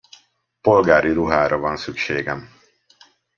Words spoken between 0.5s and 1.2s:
Polgári